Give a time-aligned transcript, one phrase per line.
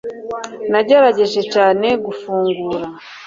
[0.71, 2.85] nagerageje cyane gufungura